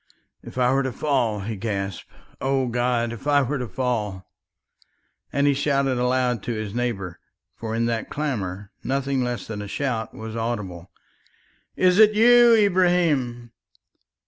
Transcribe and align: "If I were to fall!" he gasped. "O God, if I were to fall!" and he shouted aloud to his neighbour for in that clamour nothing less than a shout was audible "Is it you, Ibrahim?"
"If 0.41 0.57
I 0.57 0.73
were 0.73 0.81
to 0.81 0.91
fall!" 0.91 1.41
he 1.41 1.55
gasped. 1.55 2.09
"O 2.41 2.65
God, 2.65 3.13
if 3.13 3.27
I 3.27 3.43
were 3.43 3.59
to 3.59 3.67
fall!" 3.67 4.27
and 5.31 5.45
he 5.45 5.53
shouted 5.53 5.99
aloud 5.99 6.41
to 6.41 6.53
his 6.53 6.73
neighbour 6.73 7.19
for 7.55 7.75
in 7.75 7.85
that 7.85 8.09
clamour 8.09 8.71
nothing 8.83 9.23
less 9.23 9.45
than 9.45 9.61
a 9.61 9.67
shout 9.67 10.15
was 10.15 10.35
audible 10.35 10.89
"Is 11.75 11.99
it 11.99 12.13
you, 12.13 12.55
Ibrahim?" 12.55 13.51